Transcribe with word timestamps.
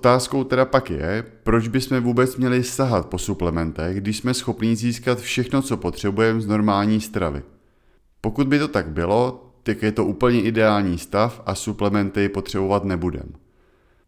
Otázkou 0.00 0.44
teda 0.44 0.64
pak 0.64 0.90
je, 0.90 1.24
proč 1.42 1.68
bychom 1.68 2.00
vůbec 2.00 2.36
měli 2.36 2.64
sahat 2.64 3.06
po 3.06 3.18
suplementech, 3.18 4.00
když 4.00 4.16
jsme 4.16 4.34
schopni 4.34 4.76
získat 4.76 5.20
všechno, 5.20 5.62
co 5.62 5.76
potřebujeme 5.76 6.40
z 6.40 6.46
normální 6.46 7.00
stravy. 7.00 7.42
Pokud 8.20 8.48
by 8.48 8.58
to 8.58 8.68
tak 8.68 8.88
bylo, 8.88 9.50
tak 9.62 9.82
je 9.82 9.92
to 9.92 10.04
úplně 10.04 10.42
ideální 10.42 10.98
stav 10.98 11.42
a 11.46 11.54
suplementy 11.54 12.28
potřebovat 12.28 12.84
nebudem. 12.84 13.28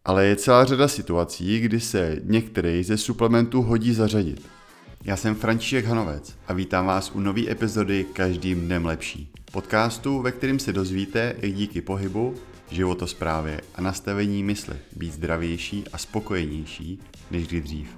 Ale 0.05 0.25
je 0.25 0.35
celá 0.35 0.65
řada 0.65 0.87
situací, 0.87 1.59
kdy 1.59 1.79
se 1.79 2.19
některý 2.23 2.83
ze 2.83 2.97
suplementů 2.97 3.61
hodí 3.61 3.93
zařadit. 3.93 4.41
Já 5.03 5.15
jsem 5.15 5.35
František 5.35 5.85
Hanovec 5.85 6.35
a 6.47 6.53
vítám 6.53 6.85
vás 6.85 7.11
u 7.15 7.19
nové 7.19 7.51
epizody 7.51 8.05
Každým 8.13 8.61
dnem 8.61 8.85
lepší. 8.85 9.31
Podcastu, 9.51 10.21
ve 10.21 10.31
kterém 10.31 10.59
se 10.59 10.73
dozvíte, 10.73 11.35
jak 11.41 11.53
díky 11.53 11.81
pohybu, 11.81 12.35
životosprávě 12.73 13.61
a 13.75 13.81
nastavení 13.81 14.43
mysli 14.43 14.75
být 14.95 15.13
zdravější 15.13 15.85
a 15.93 15.97
spokojenější 15.97 16.99
než 17.31 17.47
kdy 17.47 17.61
dřív. 17.61 17.97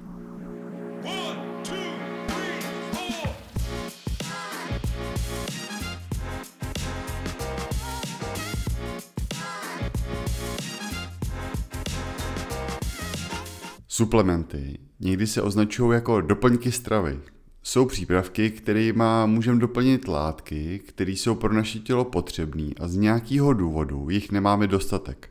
Suplementy 13.88 14.80
někdy 15.00 15.28
se 15.28 15.42
označují 15.42 15.94
jako 15.94 16.22
doplňky 16.22 16.72
stravy. 16.72 17.20
Jsou 17.68 17.86
přípravky, 17.86 18.52
kterými 18.52 19.04
můžeme 19.26 19.60
doplnit 19.60 20.08
látky, 20.08 20.80
které 20.88 21.12
jsou 21.12 21.36
pro 21.36 21.54
naše 21.54 21.80
tělo 21.80 22.06
potřebné 22.06 22.70
a 22.80 22.88
z 22.88 22.96
nějakého 22.96 23.54
důvodu 23.54 24.10
jich 24.10 24.32
nemáme 24.32 24.68
dostatek. 24.68 25.30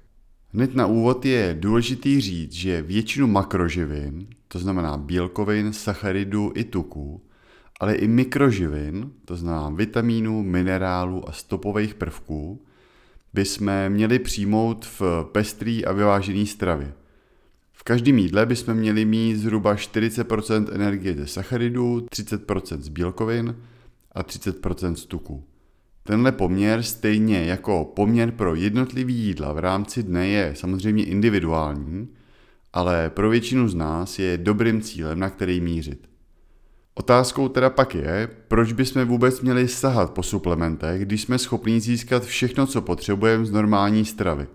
Hned 0.48 0.74
na 0.74 0.86
úvod 0.86 1.24
je 1.24 1.56
důležitý 1.60 2.20
říct, 2.20 2.52
že 2.52 2.82
většinu 2.82 3.26
makroživin, 3.26 4.26
to 4.48 4.58
znamená 4.58 4.96
bílkovin, 4.96 5.72
sacharidů 5.72 6.52
i 6.54 6.64
tuků, 6.64 7.22
ale 7.80 7.94
i 7.94 8.08
mikroživin, 8.08 9.10
to 9.24 9.36
znamená 9.36 9.70
vitamínů, 9.70 10.42
minerálů 10.42 11.28
a 11.28 11.32
stopových 11.32 11.94
prvků, 11.94 12.62
bychom 13.34 13.72
měli 13.88 14.18
přijmout 14.18 14.86
v 15.00 15.02
pestrý 15.32 15.84
a 15.84 15.92
vyvážený 15.92 16.46
stravě. 16.46 16.92
Každém 17.86 18.18
jídle 18.18 18.46
bychom 18.46 18.74
měli 18.74 19.04
mít 19.04 19.36
zhruba 19.36 19.74
40% 19.74 20.66
energie 20.72 21.14
ze 21.14 21.26
sacharidů, 21.26 22.00
30% 22.00 22.80
z 22.80 22.88
bílkovin 22.88 23.56
a 24.12 24.22
30% 24.22 24.94
z 24.94 25.06
tuků. 25.06 25.44
Tenhle 26.02 26.32
poměr 26.32 26.82
stejně 26.82 27.44
jako 27.44 27.84
poměr 27.84 28.30
pro 28.30 28.54
jednotlivý 28.54 29.14
jídla 29.14 29.52
v 29.52 29.58
rámci 29.58 30.02
dne 30.02 30.28
je 30.28 30.54
samozřejmě 30.56 31.04
individuální, 31.04 32.08
ale 32.72 33.10
pro 33.10 33.30
většinu 33.30 33.68
z 33.68 33.74
nás 33.74 34.18
je 34.18 34.38
dobrým 34.38 34.80
cílem, 34.80 35.18
na 35.18 35.30
který 35.30 35.60
mířit. 35.60 36.08
Otázkou 36.94 37.48
teda 37.48 37.70
pak 37.70 37.94
je, 37.94 38.28
proč 38.48 38.72
bychom 38.72 39.04
vůbec 39.04 39.40
měli 39.40 39.68
sahat 39.68 40.10
po 40.10 40.22
suplementech, 40.22 41.02
když 41.02 41.22
jsme 41.22 41.38
schopni 41.38 41.80
získat 41.80 42.24
všechno, 42.24 42.66
co 42.66 42.82
potřebujeme 42.82 43.46
z 43.46 43.50
normální 43.50 44.04
stravy. 44.04 44.46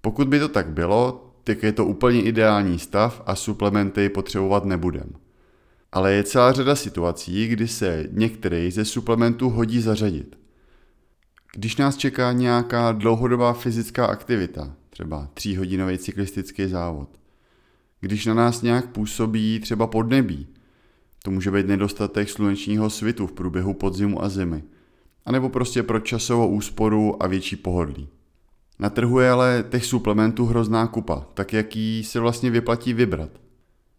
Pokud 0.00 0.28
by 0.28 0.38
to 0.38 0.48
tak 0.48 0.70
bylo, 0.70 1.29
tak 1.44 1.62
je 1.62 1.72
to 1.72 1.86
úplně 1.86 2.22
ideální 2.22 2.78
stav 2.78 3.22
a 3.26 3.34
suplementy 3.34 4.08
potřebovat 4.08 4.64
nebudem. 4.64 5.10
Ale 5.92 6.12
je 6.12 6.24
celá 6.24 6.52
řada 6.52 6.74
situací, 6.74 7.46
kdy 7.46 7.68
se 7.68 8.06
některý 8.10 8.70
ze 8.70 8.84
suplementů 8.84 9.48
hodí 9.48 9.80
zařadit. 9.80 10.36
Když 11.54 11.76
nás 11.76 11.96
čeká 11.96 12.32
nějaká 12.32 12.92
dlouhodobá 12.92 13.52
fyzická 13.52 14.06
aktivita, 14.06 14.74
třeba 14.90 15.28
tříhodinový 15.34 15.98
cyklistický 15.98 16.66
závod, 16.66 17.08
když 18.00 18.26
na 18.26 18.34
nás 18.34 18.62
nějak 18.62 18.86
působí 18.86 19.60
třeba 19.60 19.86
podnebí, 19.86 20.46
to 21.22 21.30
může 21.30 21.50
být 21.50 21.66
nedostatek 21.66 22.30
slunečního 22.30 22.90
svitu 22.90 23.26
v 23.26 23.32
průběhu 23.32 23.74
podzimu 23.74 24.24
a 24.24 24.28
zimy, 24.28 24.62
anebo 25.24 25.48
prostě 25.48 25.82
pro 25.82 26.00
časovou 26.00 26.48
úsporu 26.48 27.22
a 27.22 27.26
větší 27.26 27.56
pohodlí. 27.56 28.08
Na 28.80 28.90
trhu 28.90 29.20
je 29.20 29.30
ale 29.30 29.64
těch 29.70 29.86
suplementů 29.86 30.46
hrozná 30.46 30.86
kupa, 30.86 31.26
tak 31.34 31.52
jaký 31.52 32.04
se 32.04 32.20
vlastně 32.20 32.50
vyplatí 32.50 32.92
vybrat. 32.92 33.30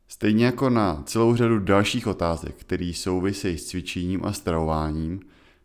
Stejně 0.07 0.45
jako 0.45 0.69
na 0.69 1.03
celou 1.05 1.35
řadu 1.35 1.59
dalších 1.59 2.07
otázek, 2.07 2.55
které 2.57 2.91
souvisejí 2.95 3.57
s 3.57 3.65
cvičením 3.65 4.25
a 4.25 4.33
stravováním, 4.33 5.19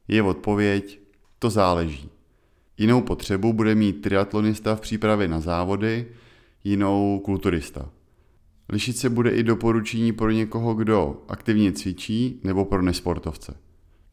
je 0.09 0.23
odpověď 0.23 1.01
to 1.39 1.51
záleží. 1.51 2.11
Jinou 2.79 3.01
potřebu 3.01 3.53
bude 3.53 3.75
mít 3.75 4.03
triatlonista 4.03 4.77
v 4.77 4.81
přípravě 4.81 5.29
na 5.29 5.41
závody, 5.41 6.07
jinou 6.65 7.21
kulturista. 7.25 7.91
Lišit 8.69 8.97
se 8.97 9.11
bude 9.11 9.31
i 9.31 9.43
doporučení 9.43 10.13
pro 10.13 10.31
někoho, 10.31 10.75
kdo 10.75 11.23
aktivně 11.29 11.73
cvičí, 11.73 12.41
nebo 12.45 12.65
pro 12.65 12.83
nesportovce. 12.83 13.57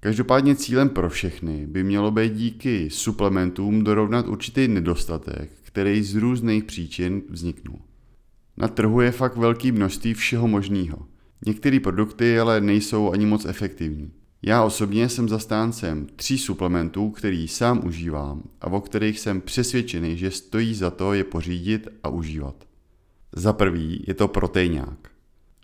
Každopádně 0.04 0.56
cílem 0.56 0.90
pro 0.90 1.10
všechny 1.10 1.68
by 1.68 1.84
mělo 1.84 2.12
být 2.12 2.34
díky 2.34 2.90
suplementům 2.90 3.84
dorovnat 3.84 4.28
určitý 4.28 4.68
nedostatek, 4.68 5.52
který 5.62 6.04
z 6.04 6.16
různých 6.16 6.64
příčin 6.64 7.22
vzniknul. 7.30 7.80
Na 8.58 8.68
trhu 8.68 9.02
je 9.02 9.12
fakt 9.12 9.38
velký 9.38 9.72
množství 9.72 10.14
všeho 10.14 10.48
možného. 10.48 11.08
Některé 11.46 11.80
produkty 11.80 12.40
ale 12.40 12.62
nejsou 12.62 13.12
ani 13.12 13.26
moc 13.26 13.46
efektivní. 13.46 14.12
Já 14.42 14.64
osobně 14.64 15.10
jsem 15.10 15.30
zastáncem 15.30 16.08
tří 16.16 16.38
suplementů, 16.38 17.10
který 17.10 17.48
sám 17.48 17.82
užívám 17.86 18.44
a 18.62 18.68
o 18.68 18.82
kterých 18.82 19.20
jsem 19.20 19.42
přesvědčený, 19.42 20.18
že 20.18 20.32
stojí 20.32 20.76
za 20.76 20.92
to 20.92 21.14
je 21.14 21.24
pořídit 21.24 21.88
a 22.04 22.10
užívat. 22.10 22.68
Za 23.36 23.54
prvý 23.54 24.04
je 24.08 24.14
to 24.14 24.28
proteinák. 24.28 25.10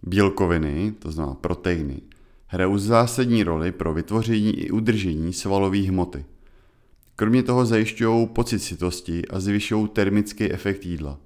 Bílkoviny, 0.04 0.94
to 1.00 1.12
znamená 1.12 1.36
proteiny, 1.36 2.02
hrajou 2.52 2.78
zásadní 2.78 3.44
roli 3.44 3.72
pro 3.72 3.94
vytvoření 3.94 4.60
i 4.60 4.72
udržení 4.72 5.34
svalové 5.34 5.78
hmoty. 5.78 6.26
Kromě 7.16 7.44
toho 7.44 7.66
zajišťují 7.66 8.28
pocit 8.28 8.60
sytosti 8.60 9.28
a 9.28 9.40
zvyšují 9.40 9.88
termický 9.88 10.52
efekt 10.52 10.86
jídla. 10.86 11.18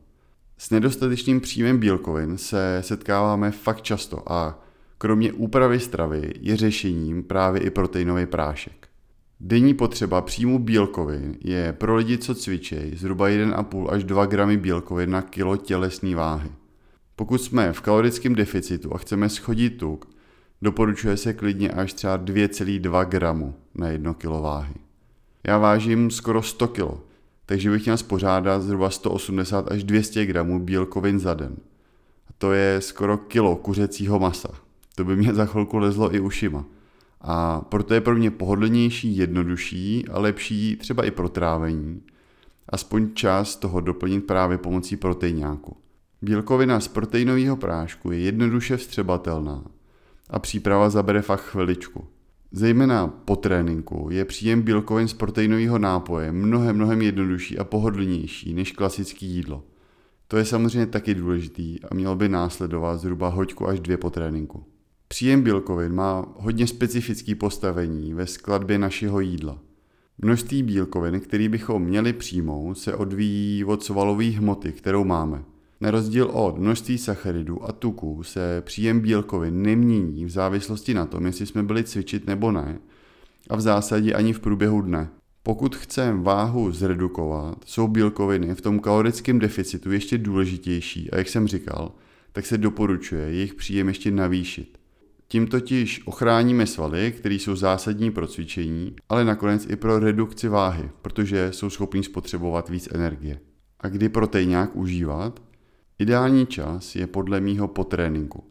S 0.58 0.70
nedostatečným 0.70 1.42
příjmem 1.42 1.80
bílkovin 1.80 2.38
se 2.38 2.78
setkáváme 2.82 3.52
fakt 3.52 3.82
často 3.82 4.32
a 4.32 4.64
kromě 4.98 5.34
úpravy 5.34 5.80
stravy 5.80 6.34
je 6.40 6.58
řešením 6.58 7.24
právě 7.24 7.62
i 7.62 7.70
proteinový 7.70 8.26
prášek. 8.26 8.88
Denní 9.40 9.74
potřeba 9.74 10.22
příjmu 10.22 10.60
bílkovin 10.60 11.36
je 11.44 11.74
pro 11.74 11.96
lidi, 11.96 12.18
co 12.18 12.36
cvičej, 12.36 12.96
zhruba 12.96 13.30
1,5 13.30 13.90
až 13.90 14.04
2 14.04 14.26
gramy 14.26 14.58
bílkovin 14.58 15.10
na 15.10 15.22
kilo 15.22 15.58
tělesné 15.58 16.16
váhy. 16.16 16.52
Pokud 17.16 17.38
jsme 17.38 17.74
v 17.74 17.82
kalorickém 17.82 18.36
deficitu 18.36 18.96
a 18.96 18.98
chceme 18.98 19.30
schodit 19.30 19.78
tuk, 19.78 20.13
Doporučuje 20.64 21.18
se 21.18 21.34
klidně 21.34 21.72
až 21.72 21.94
třeba 21.94 22.18
2,2 22.18 23.06
gramu 23.06 23.56
na 23.76 23.88
1 23.88 24.14
kg 24.14 24.26
váhy. 24.26 24.74
Já 25.48 25.58
vážím 25.58 26.12
skoro 26.12 26.42
100 26.42 26.68
kg, 26.68 27.00
takže 27.46 27.70
bych 27.70 27.84
měl 27.86 27.98
spořádat 27.98 28.62
zhruba 28.62 28.90
180 28.90 29.72
až 29.72 29.84
200 29.84 30.26
gramů 30.26 30.60
bílkovin 30.60 31.20
za 31.20 31.34
den. 31.34 31.56
A 32.30 32.34
to 32.38 32.54
je 32.54 32.82
skoro 32.82 33.18
kilo 33.18 33.56
kuřecího 33.56 34.20
masa. 34.20 34.50
To 34.96 35.04
by 35.04 35.16
mě 35.16 35.34
za 35.34 35.46
chvilku 35.46 35.78
lezlo 35.78 36.16
i 36.16 36.20
ušima. 36.20 36.66
A 37.22 37.62
proto 37.62 37.94
je 37.94 38.02
pro 38.02 38.16
mě 38.16 38.32
pohodlnější, 38.32 39.18
jednodušší 39.18 40.06
a 40.12 40.20
lepší 40.20 40.76
třeba 40.76 41.06
i 41.06 41.12
pro 41.12 41.30
trávení. 41.30 42.02
Aspoň 42.70 43.14
čas 43.14 43.56
toho 43.56 43.82
doplnit 43.82 44.22
právě 44.22 44.58
pomocí 44.58 44.96
proteináku. 44.96 45.78
Bílkovina 46.22 46.80
z 46.80 46.88
proteinového 46.88 47.56
prášku 47.56 48.12
je 48.12 48.20
jednoduše 48.20 48.78
vstřebatelná 48.78 49.64
a 50.34 50.40
příprava 50.40 50.90
zabere 50.90 51.22
fakt 51.22 51.42
chviličku. 51.42 52.08
Zejména 52.52 53.08
po 53.08 53.36
tréninku 53.36 54.08
je 54.12 54.26
příjem 54.26 54.62
bílkovin 54.62 55.08
z 55.08 55.14
proteinového 55.14 55.80
nápoje 55.80 56.32
mnohem, 56.32 56.76
mnohem 56.76 57.02
jednodušší 57.02 57.58
a 57.58 57.64
pohodlnější 57.64 58.54
než 58.54 58.72
klasické 58.72 59.26
jídlo. 59.26 59.64
To 60.28 60.38
je 60.38 60.46
samozřejmě 60.46 60.86
taky 60.86 61.16
důležitý 61.16 61.84
a 61.84 61.96
mělo 61.96 62.16
by 62.16 62.30
následovat 62.30 62.98
zhruba 62.98 63.28
hoďku 63.28 63.68
až 63.68 63.80
dvě 63.80 63.98
po 63.98 64.10
tréninku. 64.10 64.66
Příjem 65.08 65.42
bílkovin 65.42 65.94
má 65.94 66.26
hodně 66.36 66.68
specifický 66.68 67.36
postavení 67.36 68.14
ve 68.14 68.28
skladbě 68.28 68.78
našeho 68.78 69.20
jídla. 69.20 69.60
Množství 70.18 70.64
bílkovin, 70.64 71.20
který 71.20 71.50
bychom 71.50 71.84
měli 71.84 72.14
přijmout, 72.14 72.78
se 72.78 72.96
odvíjí 72.96 73.64
od 73.64 73.84
svalové 73.84 74.26
hmoty, 74.26 74.72
kterou 74.72 75.04
máme. 75.04 75.44
Na 75.84 75.92
rozdíl 75.92 76.30
od 76.34 76.58
množství 76.58 76.98
sacharidů 76.98 77.64
a 77.64 77.72
tuků 77.72 78.24
se 78.24 78.62
příjem 78.66 79.00
bílkovin 79.00 79.62
nemění 79.62 80.26
v 80.26 80.30
závislosti 80.30 80.94
na 80.94 81.06
tom, 81.06 81.26
jestli 81.26 81.46
jsme 81.46 81.64
byli 81.64 81.84
cvičit 81.84 82.28
nebo 82.28 82.52
ne, 82.52 82.80
a 83.50 83.56
v 83.56 83.62
zásadě 83.62 84.14
ani 84.14 84.34
v 84.34 84.40
průběhu 84.40 84.82
dne. 84.82 85.10
Pokud 85.44 85.76
chceme 85.76 86.22
váhu 86.22 86.72
zredukovat, 86.72 87.58
jsou 87.66 87.88
bílkoviny 87.88 88.56
v 88.56 88.62
tom 88.62 88.80
kalorickém 88.80 89.40
deficitu 89.40 89.92
ještě 89.92 90.18
důležitější 90.18 91.12
a 91.12 91.18
jak 91.18 91.28
jsem 91.28 91.48
říkal, 91.48 91.92
tak 92.32 92.46
se 92.46 92.58
doporučuje 92.58 93.22
jejich 93.22 93.54
příjem 93.54 93.88
ještě 93.88 94.12
navýšit. 94.12 94.78
Tím 95.28 95.48
totiž 95.48 96.02
ochráníme 96.08 96.68
svaly, 96.68 97.14
které 97.18 97.36
jsou 97.36 97.56
zásadní 97.56 98.12
pro 98.12 98.28
cvičení, 98.28 98.96
ale 99.10 99.26
nakonec 99.26 99.68
i 99.70 99.76
pro 99.76 100.00
redukci 100.00 100.48
váhy, 100.48 100.90
protože 101.02 101.52
jsou 101.52 101.70
schopní 101.70 102.04
spotřebovat 102.04 102.70
víc 102.70 102.90
energie. 102.92 103.40
A 103.80 103.90
kdy 103.90 104.10
proteinák 104.10 104.76
užívat? 104.76 105.53
Ideální 106.00 106.46
čas 106.46 106.96
je 106.96 107.08
podle 107.08 107.42
mýho 107.42 107.68
po 107.68 107.84
tréninku. 107.84 108.44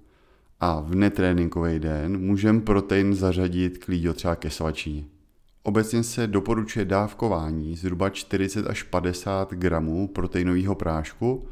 A 0.60 0.80
v 0.80 0.94
netréninkový 0.94 1.78
den 1.78 2.18
můžeme 2.18 2.60
protein 2.60 3.14
zařadit 3.14 3.78
klíďo 3.78 4.14
třeba 4.14 4.36
ke 4.36 4.50
svačině. 4.50 5.04
Obecně 5.62 6.02
se 6.02 6.26
doporučuje 6.26 6.84
dávkování 6.84 7.76
zhruba 7.76 8.10
40 8.10 8.66
až 8.66 8.82
50 8.82 9.52
gramů 9.52 10.08
proteinového 10.08 10.74
prášku, 10.74 11.46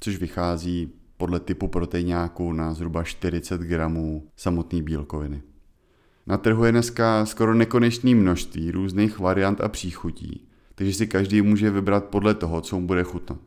což 0.00 0.18
vychází 0.18 0.92
podle 1.16 1.40
typu 1.40 1.68
proteináku 1.68 2.52
na 2.52 2.74
zhruba 2.74 3.02
40 3.02 3.60
gramů 3.60 4.28
samotné 4.36 4.82
bílkoviny. 4.82 5.42
Na 6.26 6.36
trhu 6.36 6.64
je 6.64 6.72
dneska 6.72 7.26
skoro 7.26 7.54
nekonečné 7.54 8.14
množství 8.14 8.70
různých 8.70 9.18
variant 9.18 9.60
a 9.60 9.68
příchutí, 9.68 10.48
takže 10.74 10.94
si 10.94 11.06
každý 11.06 11.42
může 11.42 11.70
vybrat 11.70 12.04
podle 12.04 12.34
toho, 12.34 12.60
co 12.60 12.80
mu 12.80 12.86
bude 12.86 13.02
chutnat. 13.02 13.38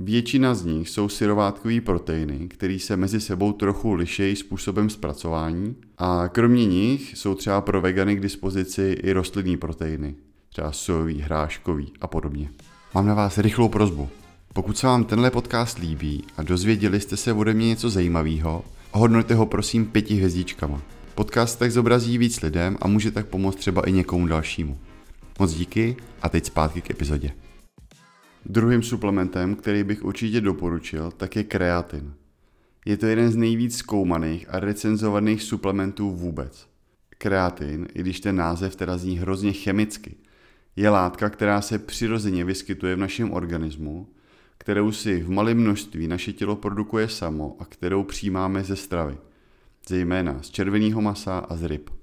Většina 0.00 0.54
z 0.54 0.64
nich 0.64 0.88
jsou 0.88 1.08
syrovátkové 1.08 1.80
proteiny, 1.80 2.48
které 2.48 2.78
se 2.78 2.96
mezi 2.96 3.20
sebou 3.20 3.52
trochu 3.52 3.94
lišejí 3.94 4.36
způsobem 4.36 4.90
zpracování 4.90 5.76
a 5.98 6.28
kromě 6.28 6.66
nich 6.66 7.18
jsou 7.18 7.34
třeba 7.34 7.60
pro 7.60 7.80
vegany 7.80 8.16
k 8.16 8.20
dispozici 8.20 8.96
i 9.02 9.12
rostlinné 9.12 9.56
proteiny, 9.56 10.14
třeba 10.48 10.72
sojový, 10.72 11.20
hráškový 11.20 11.92
a 12.00 12.06
podobně. 12.06 12.50
Mám 12.94 13.06
na 13.06 13.14
vás 13.14 13.38
rychlou 13.38 13.68
prozbu. 13.68 14.08
Pokud 14.54 14.78
se 14.78 14.86
vám 14.86 15.04
tenhle 15.04 15.30
podcast 15.30 15.78
líbí 15.78 16.24
a 16.36 16.42
dozvěděli 16.42 17.00
jste 17.00 17.16
se 17.16 17.32
ode 17.32 17.54
mě 17.54 17.66
něco 17.66 17.90
zajímavého, 17.90 18.64
ohodnoťte 18.90 19.34
ho 19.34 19.46
prosím 19.46 19.86
pěti 19.86 20.14
hvězdičkama. 20.14 20.82
Podcast 21.14 21.58
tak 21.58 21.72
zobrazí 21.72 22.18
víc 22.18 22.40
lidem 22.40 22.76
a 22.80 22.88
může 22.88 23.10
tak 23.10 23.26
pomoct 23.26 23.56
třeba 23.56 23.88
i 23.88 23.92
někomu 23.92 24.26
dalšímu. 24.26 24.78
Moc 25.38 25.52
díky 25.54 25.96
a 26.22 26.28
teď 26.28 26.46
zpátky 26.46 26.80
k 26.80 26.90
epizodě. 26.90 27.32
Druhým 28.48 28.82
suplementem, 28.82 29.54
který 29.54 29.84
bych 29.84 30.04
určitě 30.04 30.40
doporučil, 30.40 31.10
tak 31.10 31.36
je 31.36 31.44
kreatin. 31.44 32.14
Je 32.84 32.96
to 32.96 33.06
jeden 33.06 33.30
z 33.30 33.36
nejvíc 33.36 33.76
zkoumaných 33.76 34.46
a 34.48 34.60
recenzovaných 34.60 35.42
suplementů 35.42 36.10
vůbec. 36.10 36.68
Kreatin, 37.18 37.88
i 37.94 38.00
když 38.00 38.20
ten 38.20 38.36
název 38.36 38.76
teda 38.76 38.98
zní 38.98 39.18
hrozně 39.18 39.52
chemicky, 39.52 40.14
je 40.76 40.88
látka, 40.88 41.30
která 41.30 41.60
se 41.60 41.78
přirozeně 41.78 42.44
vyskytuje 42.44 42.96
v 42.96 42.98
našem 42.98 43.32
organismu, 43.32 44.08
kterou 44.58 44.92
si 44.92 45.22
v 45.22 45.30
malém 45.30 45.58
množství 45.58 46.08
naše 46.08 46.32
tělo 46.32 46.56
produkuje 46.56 47.08
samo 47.08 47.56
a 47.58 47.64
kterou 47.64 48.02
přijímáme 48.02 48.64
ze 48.64 48.76
stravy, 48.76 49.18
zejména 49.88 50.42
z 50.42 50.50
červeného 50.50 51.00
masa 51.00 51.38
a 51.38 51.56
z 51.56 51.64
ryb. 51.64 51.95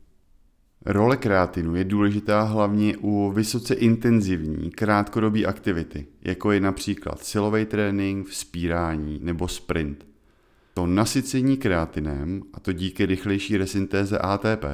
Role 0.86 1.18
kreatinu 1.18 1.76
je 1.76 1.84
důležitá 1.84 2.42
hlavně 2.42 2.98
u 2.98 3.32
vysoce 3.32 3.74
intenzivní 3.74 4.72
krátkodobé 4.72 5.46
aktivity, 5.46 6.08
jako 6.22 6.52
je 6.52 6.60
například 6.60 7.24
silový 7.24 7.66
trénink, 7.66 8.28
vzpírání 8.28 9.20
nebo 9.24 9.48
sprint. 9.48 10.06
To 10.74 10.88
nasycení 10.88 11.58
kreatinem, 11.58 12.44
a 12.54 12.60
to 12.60 12.74
díky 12.74 13.06
rychlejší 13.06 13.58
resyntéze 13.58 14.18
ATP, 14.18 14.66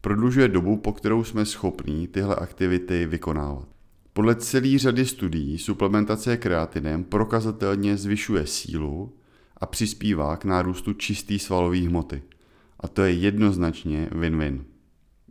prodlužuje 0.00 0.48
dobu, 0.48 0.76
po 0.76 0.92
kterou 0.92 1.24
jsme 1.24 1.44
schopní 1.44 2.08
tyhle 2.08 2.36
aktivity 2.36 3.06
vykonávat. 3.06 3.68
Podle 4.12 4.34
celé 4.34 4.78
řady 4.78 5.06
studií 5.06 5.58
suplementace 5.58 6.36
kreatinem 6.36 7.04
prokazatelně 7.04 7.96
zvyšuje 7.96 8.46
sílu 8.46 9.12
a 9.56 9.66
přispívá 9.66 10.36
k 10.36 10.44
nárůstu 10.44 10.92
čisté 10.92 11.38
svalové 11.38 11.78
hmoty. 11.78 12.22
A 12.80 12.88
to 12.88 13.02
je 13.02 13.12
jednoznačně 13.12 14.08
win-win. 14.12 14.60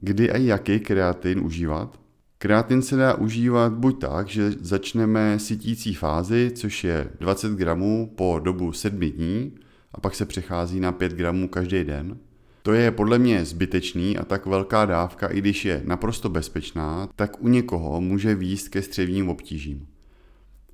Kdy 0.03 0.31
a 0.31 0.37
jaký 0.37 0.79
kreatin 0.79 1.39
užívat? 1.39 1.99
Kreatin 2.37 2.81
se 2.81 2.95
dá 2.95 3.15
užívat 3.15 3.73
buď 3.73 4.01
tak, 4.01 4.27
že 4.27 4.51
začneme 4.51 5.39
sytící 5.39 5.93
fázi, 5.93 6.51
což 6.55 6.83
je 6.83 7.09
20 7.19 7.51
gramů 7.51 8.13
po 8.15 8.39
dobu 8.43 8.71
7 8.71 8.99
dní, 8.99 9.51
a 9.91 9.99
pak 9.99 10.15
se 10.15 10.25
přechází 10.25 10.79
na 10.79 10.91
5 10.91 11.13
gramů 11.13 11.47
každý 11.47 11.83
den. 11.83 12.17
To 12.63 12.73
je 12.73 12.91
podle 12.91 13.19
mě 13.19 13.45
zbytečný 13.45 14.17
a 14.17 14.25
tak 14.25 14.45
velká 14.45 14.85
dávka, 14.85 15.27
i 15.27 15.37
když 15.37 15.65
je 15.65 15.81
naprosto 15.85 16.29
bezpečná, 16.29 17.09
tak 17.15 17.43
u 17.43 17.47
někoho 17.47 18.01
může 18.01 18.35
výst 18.35 18.69
ke 18.69 18.81
střevním 18.81 19.29
obtížím. 19.29 19.87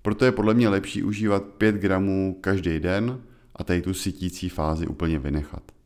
Proto 0.02 0.26
je 0.26 0.32
podle 0.32 0.54
mě 0.54 0.70
lepší 0.70 1.04
užívat 1.04 1.44
5 1.44 1.76
gramů 1.76 2.38
každý 2.42 2.80
den 2.80 3.22
a 3.56 3.64
tady 3.64 3.82
tu 3.82 3.94
sytící 3.94 4.50
fázi 4.50 4.88
úplně 4.88 5.20
vynechat. 5.20 5.77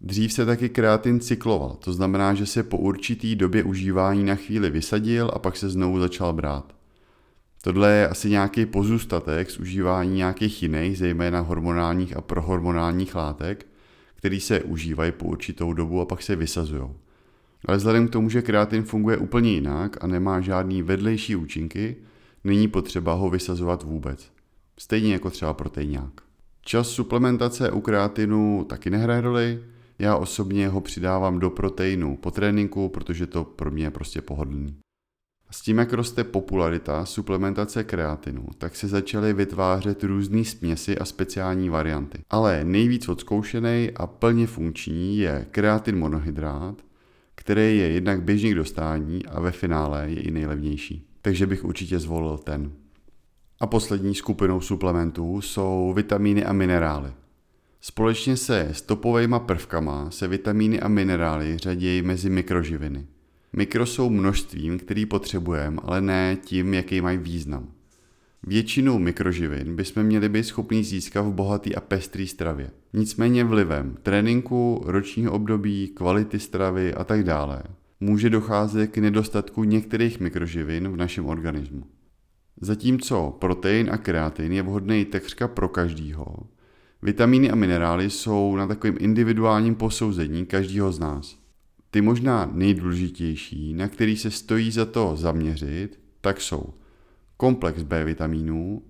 Dřív 0.00 0.32
se 0.32 0.46
taky 0.46 0.68
kreatin 0.68 1.20
cykloval, 1.20 1.76
to 1.84 1.92
znamená, 1.92 2.34
že 2.34 2.46
se 2.46 2.62
po 2.62 2.78
určitý 2.78 3.36
době 3.36 3.64
užívání 3.64 4.24
na 4.24 4.34
chvíli 4.34 4.70
vysadil 4.70 5.30
a 5.34 5.38
pak 5.38 5.56
se 5.56 5.68
znovu 5.68 6.00
začal 6.00 6.32
brát. 6.32 6.74
Tohle 7.62 7.92
je 7.92 8.08
asi 8.08 8.30
nějaký 8.30 8.66
pozůstatek 8.66 9.50
z 9.50 9.58
užívání 9.58 10.16
nějakých 10.16 10.62
jiných, 10.62 10.98
zejména 10.98 11.40
hormonálních 11.40 12.16
a 12.16 12.20
prohormonálních 12.20 13.14
látek, 13.14 13.66
který 14.14 14.40
se 14.40 14.60
užívají 14.62 15.12
po 15.12 15.24
určitou 15.26 15.72
dobu 15.72 16.00
a 16.00 16.04
pak 16.04 16.22
se 16.22 16.36
vysazují. 16.36 16.90
Ale 17.64 17.76
vzhledem 17.76 18.08
k 18.08 18.10
tomu, 18.10 18.30
že 18.30 18.42
kreatin 18.42 18.82
funguje 18.82 19.16
úplně 19.16 19.52
jinak 19.52 20.04
a 20.04 20.06
nemá 20.06 20.40
žádný 20.40 20.82
vedlejší 20.82 21.36
účinky, 21.36 21.96
není 22.44 22.68
potřeba 22.68 23.14
ho 23.14 23.30
vysazovat 23.30 23.82
vůbec. 23.82 24.32
Stejně 24.78 25.12
jako 25.12 25.30
třeba 25.30 25.54
proteinák. 25.54 26.12
Čas 26.62 26.88
suplementace 26.88 27.70
u 27.70 27.80
kreatinu 27.80 28.66
taky 28.68 28.90
nehraje 28.90 29.20
roli, 29.20 29.60
já 30.00 30.16
osobně 30.16 30.68
ho 30.68 30.80
přidávám 30.80 31.38
do 31.38 31.50
proteinu 31.50 32.16
po 32.16 32.30
tréninku, 32.30 32.88
protože 32.88 33.26
to 33.26 33.44
pro 33.44 33.70
mě 33.70 33.84
je 33.84 33.90
prostě 33.90 34.22
pohodlný. 34.22 34.76
S 35.50 35.62
tím, 35.62 35.78
jak 35.78 35.92
roste 35.92 36.24
popularita 36.24 37.06
suplementace 37.06 37.84
kreatinu, 37.84 38.46
tak 38.58 38.76
se 38.76 38.88
začaly 38.88 39.32
vytvářet 39.32 40.04
různé 40.04 40.44
směsi 40.44 40.98
a 40.98 41.04
speciální 41.04 41.68
varianty. 41.68 42.18
Ale 42.30 42.64
nejvíc 42.64 43.08
odzkoušený 43.08 43.90
a 43.96 44.06
plně 44.06 44.46
funkční 44.46 45.18
je 45.18 45.46
kreatin 45.50 45.98
monohydrát, 45.98 46.82
který 47.34 47.78
je 47.78 47.88
jednak 47.88 48.22
běžný 48.22 48.50
k 48.50 48.54
dostání 48.54 49.26
a 49.26 49.40
ve 49.40 49.50
finále 49.50 50.10
je 50.10 50.20
i 50.20 50.30
nejlevnější. 50.30 51.06
Takže 51.22 51.46
bych 51.46 51.64
určitě 51.64 51.98
zvolil 51.98 52.38
ten. 52.38 52.72
A 53.60 53.66
poslední 53.66 54.14
skupinou 54.14 54.60
suplementů 54.60 55.40
jsou 55.40 55.92
vitamíny 55.96 56.44
a 56.44 56.52
minerály. 56.52 57.12
Společně 57.82 58.36
se 58.36 58.68
stopovými 58.72 59.36
prvkama 59.38 60.10
se 60.10 60.28
vitamíny 60.28 60.80
a 60.80 60.88
minerály 60.88 61.58
řadí 61.58 62.02
mezi 62.02 62.30
mikroživiny. 62.30 63.06
Mikro 63.52 63.86
jsou 63.86 64.10
množstvím, 64.10 64.78
který 64.78 65.06
potřebujeme, 65.06 65.76
ale 65.82 66.00
ne 66.00 66.36
tím, 66.44 66.74
jaký 66.74 67.00
mají 67.00 67.18
význam. 67.18 67.68
Většinu 68.42 68.98
mikroživin 68.98 69.76
bychom 69.76 70.02
měli 70.02 70.28
být 70.28 70.44
schopni 70.44 70.84
získat 70.84 71.22
v 71.22 71.32
bohatý 71.32 71.74
a 71.74 71.80
pestrý 71.80 72.26
stravě. 72.26 72.70
Nicméně 72.92 73.44
vlivem 73.44 73.96
tréninku, 74.02 74.82
ročního 74.84 75.32
období, 75.32 75.88
kvality 75.88 76.38
stravy 76.38 76.94
a 76.94 77.04
tak 77.04 77.24
dále 77.24 77.62
může 78.00 78.30
docházet 78.30 78.86
k 78.86 78.98
nedostatku 78.98 79.64
některých 79.64 80.20
mikroživin 80.20 80.88
v 80.88 80.96
našem 80.96 81.26
organismu. 81.26 81.84
Zatímco 82.60 83.36
protein 83.40 83.90
a 83.92 83.98
kreatin 83.98 84.52
je 84.52 84.62
vhodný 84.62 85.04
takřka 85.04 85.48
pro 85.48 85.68
každýho, 85.68 86.26
Vitamíny 87.02 87.50
a 87.50 87.54
minerály 87.54 88.10
jsou 88.10 88.56
na 88.56 88.66
takovém 88.66 88.96
individuálním 89.00 89.74
posouzení 89.74 90.46
každého 90.46 90.92
z 90.92 90.98
nás. 90.98 91.38
Ty 91.90 92.00
možná 92.00 92.50
nejdůležitější, 92.52 93.74
na 93.74 93.88
který 93.88 94.16
se 94.16 94.30
stojí 94.30 94.70
za 94.70 94.84
to 94.84 95.16
zaměřit, 95.16 96.00
tak 96.20 96.40
jsou 96.40 96.64
komplex 97.36 97.82
B 97.82 98.04
vitamínů, 98.04 98.82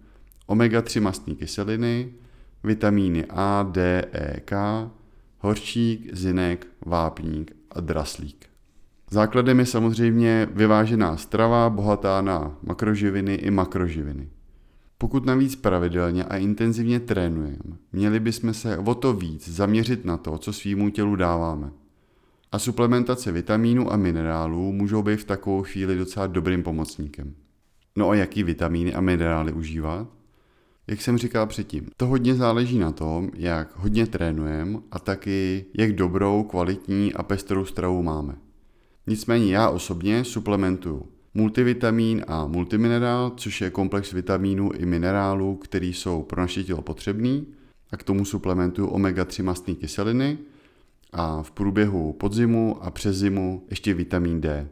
omega-3 0.48 1.00
mastní 1.00 1.36
kyseliny, 1.36 2.12
vitamíny 2.64 3.24
A, 3.30 3.62
D, 3.70 4.04
E, 4.12 4.40
K, 4.40 4.90
horčík, 5.38 6.14
zinek, 6.16 6.66
vápník 6.86 7.56
a 7.70 7.80
draslík. 7.80 8.46
Základem 9.10 9.58
je 9.58 9.66
samozřejmě 9.66 10.48
vyvážená 10.52 11.16
strava, 11.16 11.70
bohatá 11.70 12.20
na 12.20 12.58
makroživiny 12.62 13.34
i 13.34 13.50
makroživiny. 13.50 14.28
Pokud 15.02 15.26
navíc 15.26 15.56
pravidelně 15.56 16.24
a 16.24 16.36
intenzivně 16.36 17.00
trénujeme, 17.00 17.76
měli 17.92 18.20
bychom 18.20 18.54
se 18.54 18.78
o 18.78 18.94
to 18.94 19.12
víc 19.12 19.48
zaměřit 19.48 20.04
na 20.04 20.16
to, 20.16 20.38
co 20.38 20.52
svýmu 20.52 20.90
tělu 20.90 21.16
dáváme. 21.16 21.70
A 22.52 22.58
suplementace 22.58 23.32
vitamínů 23.32 23.92
a 23.92 23.96
minerálů 23.96 24.72
můžou 24.72 25.02
být 25.02 25.20
v 25.20 25.24
takovou 25.24 25.62
chvíli 25.62 25.96
docela 25.96 26.26
dobrým 26.26 26.62
pomocníkem. 26.62 27.34
No 27.96 28.10
a 28.10 28.14
jaký 28.14 28.42
vitamíny 28.42 28.94
a 28.94 29.00
minerály 29.00 29.52
užívat? 29.52 30.08
Jak 30.86 31.00
jsem 31.00 31.18
říkal 31.18 31.46
předtím, 31.46 31.88
to 31.96 32.06
hodně 32.06 32.34
záleží 32.34 32.78
na 32.78 32.92
tom, 32.92 33.30
jak 33.34 33.76
hodně 33.76 34.06
trénujeme 34.06 34.78
a 34.90 34.98
taky 34.98 35.64
jak 35.78 35.92
dobrou, 35.92 36.42
kvalitní 36.42 37.14
a 37.14 37.22
pestrou 37.22 37.64
stravu 37.64 38.02
máme. 38.02 38.34
Nicméně 39.06 39.54
já 39.54 39.68
osobně 39.68 40.24
suplementuju 40.24 41.06
multivitamín 41.34 42.24
a 42.26 42.46
multiminerál, 42.46 43.32
což 43.36 43.60
je 43.60 43.70
komplex 43.70 44.12
vitamínů 44.12 44.70
i 44.72 44.86
minerálů, 44.86 45.56
které 45.56 45.86
jsou 45.86 46.22
pro 46.22 46.40
naše 46.40 46.64
tělo 46.64 46.82
potřebný 46.82 47.46
a 47.90 47.96
k 47.96 48.02
tomu 48.02 48.24
suplementuju 48.24 48.88
omega-3 48.88 49.42
mastné 49.42 49.74
kyseliny 49.74 50.38
a 51.12 51.42
v 51.42 51.50
průběhu 51.50 52.12
podzimu 52.12 52.84
a 52.84 52.90
přes 52.90 53.16
zimu 53.16 53.66
ještě 53.70 53.94
vitamin 53.94 54.40
D. 54.40 54.68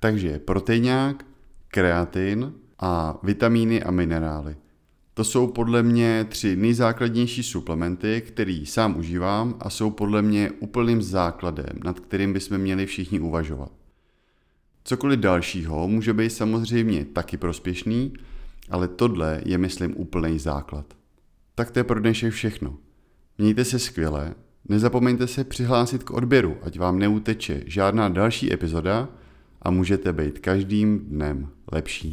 Takže 0.00 0.38
proteinák, 0.38 1.24
kreatin 1.68 2.52
a 2.78 3.18
vitamíny 3.22 3.82
a 3.82 3.90
minerály. 3.90 4.56
To 5.14 5.24
jsou 5.24 5.46
podle 5.46 5.82
mě 5.82 6.26
tři 6.28 6.56
nejzákladnější 6.56 7.42
suplementy, 7.42 8.22
který 8.26 8.66
sám 8.66 8.98
užívám 8.98 9.56
a 9.60 9.70
jsou 9.70 9.90
podle 9.90 10.22
mě 10.22 10.50
úplným 10.50 11.02
základem, 11.02 11.80
nad 11.84 12.00
kterým 12.00 12.32
bychom 12.32 12.58
měli 12.58 12.86
všichni 12.86 13.20
uvažovat. 13.20 13.72
Cokoliv 14.86 15.20
dalšího 15.20 15.88
může 15.88 16.12
být 16.12 16.30
samozřejmě 16.30 17.04
taky 17.04 17.36
prospěšný, 17.36 18.12
ale 18.70 18.88
tohle 18.88 19.42
je, 19.44 19.58
myslím, 19.58 19.94
úplný 19.96 20.38
základ. 20.38 20.86
Tak 21.54 21.70
to 21.70 21.78
je 21.78 21.84
pro 21.84 22.00
dnešek 22.00 22.32
všechno. 22.32 22.76
Mějte 23.38 23.64
se 23.64 23.78
skvěle, 23.78 24.34
nezapomeňte 24.68 25.26
se 25.26 25.44
přihlásit 25.44 26.02
k 26.02 26.10
odběru, 26.10 26.56
ať 26.62 26.78
vám 26.78 26.98
neuteče 26.98 27.62
žádná 27.66 28.08
další 28.08 28.52
epizoda 28.52 29.08
a 29.62 29.70
můžete 29.70 30.12
být 30.12 30.38
každým 30.38 30.98
dnem 30.98 31.48
lepší. 31.72 32.12